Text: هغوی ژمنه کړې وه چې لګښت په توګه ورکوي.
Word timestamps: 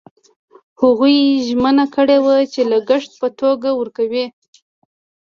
هغوی 0.81 1.15
ژمنه 1.47 1.85
کړې 1.95 2.17
وه 2.25 2.35
چې 2.53 2.61
لګښت 2.71 3.11
په 3.21 3.27
توګه 3.39 3.69
ورکوي. 3.79 4.25